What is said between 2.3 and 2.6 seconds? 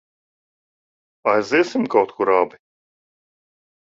abi?